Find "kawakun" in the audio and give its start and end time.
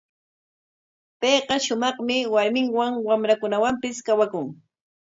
4.05-4.47